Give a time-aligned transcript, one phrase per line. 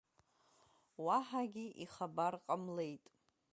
[1.05, 3.05] Уаҳагьы ихабар ҟамлеит…